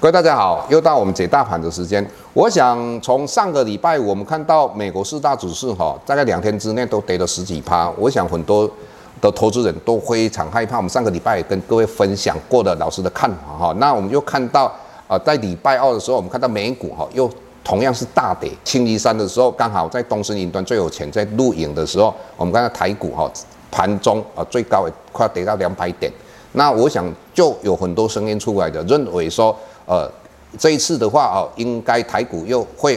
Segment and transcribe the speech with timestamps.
[0.00, 2.04] 各位大家好，又到我们解大盘的时间。
[2.32, 7.92] 我想从上个礼拜我们看到美国四大指数哈，大概两天之内都跌了十几趴。
[7.98, 8.66] 我想很多
[9.20, 10.78] 的投资人都非常害怕。
[10.78, 13.74] 我们上个礼拜也跟各位分享过的老师的看法哈。
[13.76, 14.72] 那我们又看到
[15.06, 17.30] 啊，在礼拜二的时候，我们看到美股哈又
[17.62, 18.50] 同样是大跌。
[18.64, 23.30] 星期三的时候，刚好在东森云端最有钱在录影的时候，我们看到台股哈
[23.70, 26.10] 盘中啊最高也快要跌到两百点。
[26.52, 27.04] 那我想
[27.34, 29.54] 就有很多声音出来的认为说。
[29.90, 30.08] 呃，
[30.56, 32.96] 这一次的话哦，应该台股又会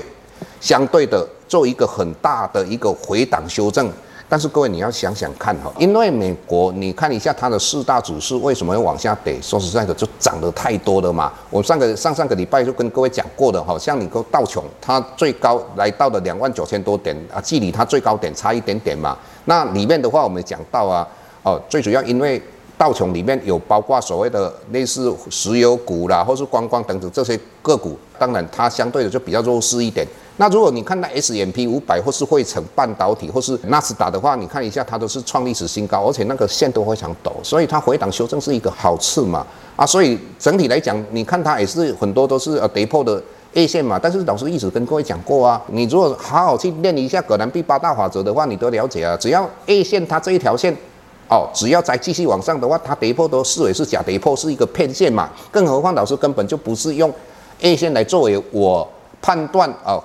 [0.62, 3.92] 相对的做一个很大的一个回档修正。
[4.30, 9.42] 但是各位你要想想看哈，因为美国你看一下它的四大指数为什么会往下跌？
[9.42, 11.34] 说实在的，就涨得太多了嘛。
[11.50, 19.18] 我上个上上个礼拜就跟各位讲过的哈，像你个道琼，它最高来到了两万九千多点啊，距离它最高点差一点点嘛。
[19.46, 21.08] 那里面的话我们讲到啊，
[21.42, 22.40] 哦，最主要因为。
[22.84, 30.06] 道琼里面有包括所谓的类似石油股啦，或是观光等等这些个股，当然它相对的就比较弱势一点。
[30.36, 39.48] 那如果你看到 S M P 五百或是汇成半导体或是纳斯达的话，你看一下它都是创历史新高，而且那个线都非常陡，所以它回档修正是一个好事嘛。
[39.78, 43.98] 啊，所以整体来讲，你看它也是很多都是呃跌破的 A 线嘛。
[43.98, 49.16] 但是老师一直跟各位讲过啊，你如果好好去练一下葛兰碧八大法则的话，你都了解啊。
[49.16, 50.76] 只要 A 线它这一条线。
[51.30, 55.30] 哦，只要再继续往上的话，它跌破都视为是假跌破，是一个骗线嘛。
[55.52, 57.12] 更何况老师根本就不是用
[57.62, 58.88] A 线来作为我
[59.22, 60.04] 判断哦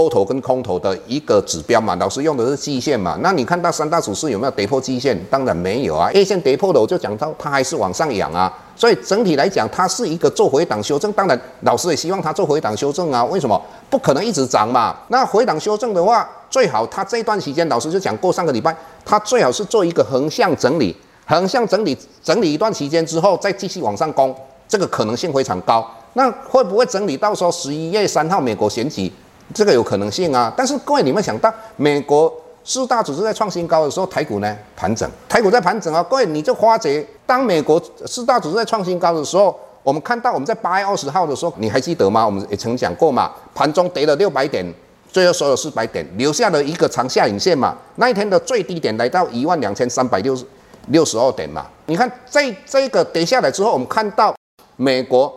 [0.00, 1.94] 多头跟空头的一个指标嘛。
[1.96, 3.18] 老师用的是季线嘛。
[3.20, 5.18] 那你看到三大指数有没有跌破季线？
[5.30, 6.10] 当然没有啊。
[6.14, 8.50] A 线跌破了，我就讲到它还是往上扬啊。
[8.74, 11.12] 所以整体来讲，它是一个做回档修正。
[11.12, 13.22] 当然，老师也希望它做回档修正啊。
[13.26, 13.60] 为什么？
[13.90, 14.96] 不可能一直涨嘛。
[15.08, 24.34] 那回档修正的话，最好它这段时间，老师就讲过，上个礼拜它最好是做一个横向整理，横向整理整理一段时间之后，再继续往上攻，
[24.66, 25.86] 这个可能性非常高。
[26.14, 29.12] 那会不会整理到说十一月三号美国选举，
[29.54, 30.52] 这个有可能性啊？
[30.56, 32.32] 但是各位，你们想到美国
[32.64, 36.02] 四大指数在创新高的时候，台股呢盘整，台股在盘整啊。
[36.02, 42.24] 各位，你就发觉，当美国四大指数在创新高的时候，我们看到我们在八月二十号的时候，你还记得吗？
[42.24, 44.74] 我们也曾讲过嘛，盘中跌了六百点。
[45.12, 47.76] 最后收了四百点，留下了一个长下影线嘛。
[47.96, 50.44] 那一天的最低点来到一万两千三百六十
[50.86, 51.66] 六十二点嘛。
[51.86, 54.32] 你看这这个跌下来之后，我们看到
[54.76, 55.28] 美国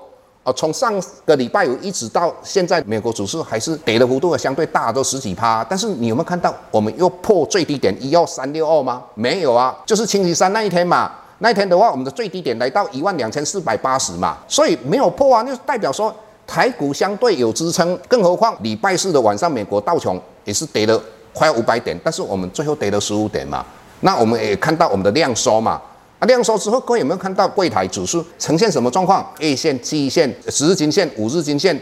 [0.44, 0.94] 哦，从上
[1.26, 5.66] 个礼拜五一直到现在，美国指数还是跌的幅度相对大，都十几趴。
[5.70, 9.04] 但是你有没有看到我们又破最低点一二三六二吗？
[9.16, 11.12] 没有啊，就是星期三那一天嘛。
[11.40, 16.14] 那一天的话，我们的最低点来到一万两千四百八十嘛，所以没有破啊，就代表说。
[16.46, 21.02] 台股相对有支撑，更何况礼拜四的晚上，美国道琼也是跌了
[21.34, 23.66] 快五百点，但是我们最后跌了十五点嘛。
[24.02, 25.82] 那我们也看到我们的量缩嘛。
[26.24, 31.78] 啊，量缩之后，各位有没有看到柜台指数呈现什么状况？A 线、季线、十日均线、五日均线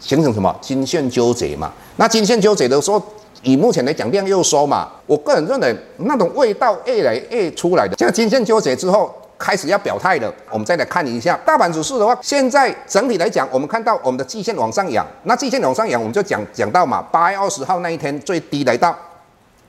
[0.00, 1.70] 形成什么均线纠结嘛？
[1.96, 3.02] 那均线纠结的时候，
[3.42, 4.88] 以目前来讲量又缩嘛。
[5.06, 9.14] 我个人认为那种味道越来越出来的，现在均线纠结之后。
[9.40, 18.92] 开始要表态了，我们再来看一下大盘指数的话，现在整体来讲，我们看到我们的季线往上扬，那季线往上扬，我们就讲讲到嘛，八月二十号那一天最低来到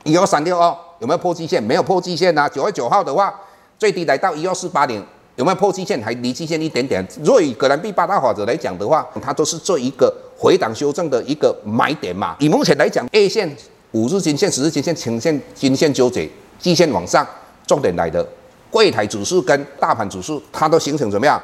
[0.05, 1.61] 一二三六二，有没有破季线？
[1.61, 2.49] 没有破季线啊。
[2.49, 3.31] 九月九号的话，
[3.79, 5.01] 最低来到一二四八零，
[5.37, 5.99] 有没有破季线？
[6.03, 7.07] 还离季线一点点。
[7.23, 12.35] 若以葛兰碧八大法则来讲的话，它都是做一个回档修正的一个买点嘛。
[12.39, 13.49] 以目前来讲，A 线、
[13.93, 16.29] 五日均线、十日均线呈现均线纠结，
[16.59, 17.25] 季线往上，
[17.65, 18.27] 重点来的。
[18.69, 21.41] 柜台指数跟大盘指数，它都形成怎么样？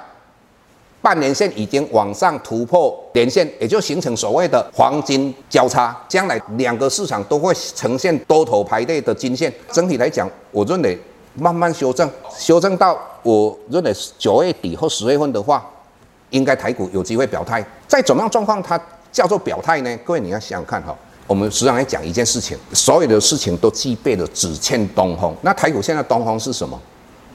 [1.02, 5.96] 半年线已经往上突破年线，也就形成所谓的黄金交叉。
[6.10, 9.54] 将来两个市场都会呈现多头排列的均线。
[9.72, 11.00] 整体来讲，我认为
[11.36, 15.66] 慢慢修正，修正到我认为九月底或十月份的话，
[16.30, 17.64] 应该台股有机会表态。
[17.88, 18.80] 在怎么样状况它
[19.12, 19.98] 叫做表态呢？
[20.04, 20.96] 各位你要想想看哈。
[21.28, 25.36] 我们时常来讲一件事情，所有的事情都具备了只欠东风。
[25.42, 26.80] 那台股现在东风是什么？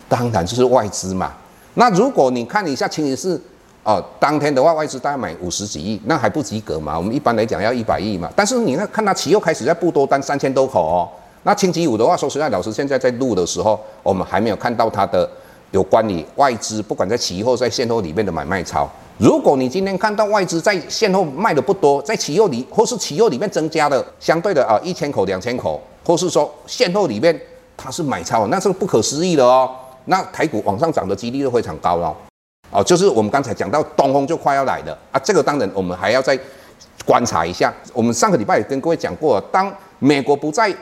[0.09, 1.33] 当然就是外资嘛。
[1.75, 3.37] 那如果你看一下清一色，
[3.83, 6.97] 哦，当天的话外资大概买五十几亿，那还不及格嘛？
[6.97, 8.31] 我们一般来讲要一百亿嘛。
[8.37, 11.09] 但是你看，看它期货开始在布多单三千多口哦。
[11.43, 15.29] 那星期五的话，说实在，老师现在在录的时候，我们还没有看到它的
[15.71, 18.89] 有关于外资不管在期货在现货里面的买卖超。
[19.17, 27.39] 如果你今天看到外资在现货卖的不多，在期货里或是期货里面增加的相对的啊一千口两千口，或是说现货里面
[27.77, 29.71] 它是买超，那是不可思议的哦。
[30.07, 32.15] 那台股往上涨的几率就非常高了，
[32.71, 36.39] 哦，就是我们刚才讲到东风就快要来了啊，这个当然我们还要再
[37.05, 37.73] 观察一下。
[37.93, 40.75] 我们上个礼拜也跟各位讲过，当美国不再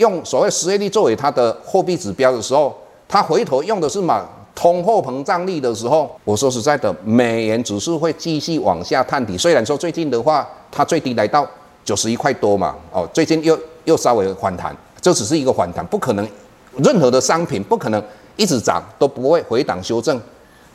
[0.00, 2.74] 用所谓失业率作为它的货币指标的时候，
[3.06, 9.36] 它回头用的是嘛通货膨胀率的时候，我说实在的，美元指数会继续往下探底。
[9.36, 11.46] 虽然说最近的话，它最低来到
[11.84, 16.26] 九十一块多嘛，哦，最近又又稍微反弹，这只是一个反弹，不可能
[16.78, 18.02] 任何的商品不可能
[18.36, 20.18] 一直涨都不会回档修正，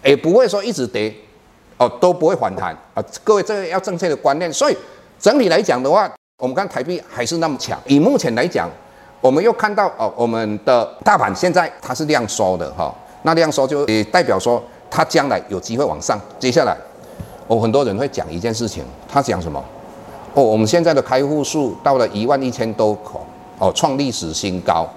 [0.04, 1.12] 也不会说一直跌，
[1.78, 3.04] 哦，都不会反弹啊。
[3.24, 4.54] 各位这个要正确的观念。
[4.54, 4.78] 所以
[5.20, 6.08] 整体来讲的话，
[6.38, 7.80] 我们看台币还是那么强。
[7.88, 8.70] 以目前来讲，
[9.26, 12.94] 我们又看到哦，我们的大盘现在它是量缩的哈，
[13.24, 16.16] 那量缩就也代表说它将来有机会往上。
[16.38, 16.78] 接下来，
[17.48, 19.60] 哦，很多人会讲一件事情，他讲什么？
[20.36, 23.26] 哦，我们现在的开户数到了一万一千多口，
[23.58, 24.88] 哦，创历史新高。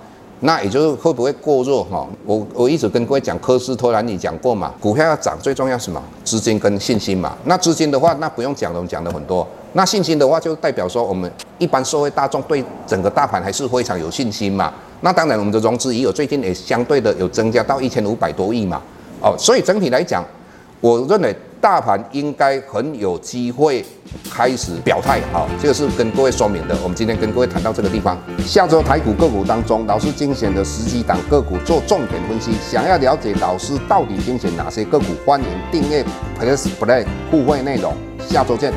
[0.40, 2.06] 那也就是会不会过热哈？
[2.24, 6.00] 我我一直跟各位讲，科斯托兰尼讲过嘛，股票要涨最重要什么？
[6.24, 7.36] 资金跟信心嘛。
[7.44, 9.46] 那资金的话，那不用讲了，我们讲了很多。
[9.72, 14.72] 那信心的话，就代表说我们一般社会大众对整个大盘还是非常有信心嘛。
[15.00, 18.80] 那当然，我们的融资也有最近也相对的有增加到一千五百多亿嘛。
[19.20, 20.24] 哦，所以整体来讲，
[20.80, 21.36] 我认为。
[21.60, 23.84] 大盘应该很有机会
[24.30, 26.76] 开始表态，好，这个是跟各位说明的。
[26.82, 32.52] 我们今天跟各位谈到这个地方，下周台股个股当中，老师精选的十几档个股做重点分析。
[32.62, 36.04] 想要了解老师到底精选哪些个股，欢迎订阅
[36.38, 37.92] Plus Play 互惠内容。
[38.28, 38.72] 下周见。